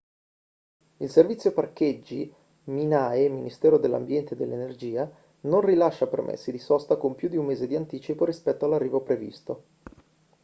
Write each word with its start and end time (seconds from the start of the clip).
il 0.97 1.09
servizio 1.11 1.51
parcheggi 1.53 2.33
minae- 2.63 3.29
ministero 3.29 3.77
dell'ambiente 3.77 4.33
e 4.33 4.37
dell'energia 4.37 5.07
non 5.41 5.61
rilascia 5.61 6.07
permessi 6.07 6.51
di 6.51 6.57
sosta 6.57 6.95
con 6.97 7.13
più 7.13 7.29
di 7.29 7.37
un 7.37 7.45
mese 7.45 7.67
di 7.67 7.75
anticipo 7.75 8.25
rispetto 8.25 8.65
all'arrivo 8.65 9.01
previsto 9.01 9.63